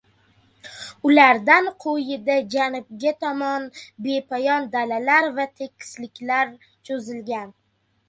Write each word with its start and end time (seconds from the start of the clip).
Ulardan 1.07 1.65
quyida 1.83 2.35
janubga 2.55 3.11
tomon 3.21 3.63
bepoyon 4.03 4.63
dalalar 4.75 5.25
va 5.37 5.45
tekisliklar 5.57 6.47
choʻzilgan. 6.87 7.59